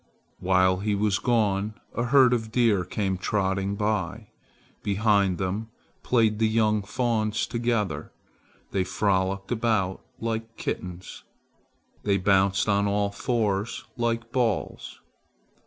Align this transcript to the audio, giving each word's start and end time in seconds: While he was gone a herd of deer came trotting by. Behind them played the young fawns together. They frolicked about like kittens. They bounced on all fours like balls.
While 0.39 0.77
he 0.77 0.95
was 0.95 1.19
gone 1.19 1.75
a 1.93 2.05
herd 2.05 2.33
of 2.33 2.51
deer 2.51 2.83
came 2.83 3.19
trotting 3.19 3.75
by. 3.75 4.29
Behind 4.81 5.37
them 5.37 5.69
played 6.01 6.39
the 6.39 6.47
young 6.47 6.81
fawns 6.81 7.45
together. 7.45 8.11
They 8.71 8.83
frolicked 8.83 9.51
about 9.51 10.03
like 10.19 10.57
kittens. 10.57 11.23
They 12.01 12.17
bounced 12.17 12.67
on 12.67 12.87
all 12.87 13.11
fours 13.11 13.83
like 13.95 14.31
balls. 14.31 14.99